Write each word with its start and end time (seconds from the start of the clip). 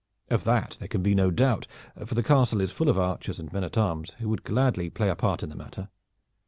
"Of 0.31 0.45
that 0.45 0.77
there 0.79 0.87
can 0.87 1.03
be 1.03 1.13
no 1.13 1.29
doubt, 1.29 1.67
for 2.07 2.15
the 2.15 2.23
castle 2.23 2.59
is 2.59 2.71
full 2.71 2.89
of 2.89 2.97
archers 2.97 3.39
and 3.39 3.53
men 3.53 3.63
at 3.63 3.77
arms 3.77 4.13
who 4.17 4.29
would 4.29 4.43
gladly 4.43 4.89
play 4.89 5.09
a 5.09 5.15
part 5.15 5.43
in 5.43 5.49
the 5.49 5.55
matter." 5.55 5.89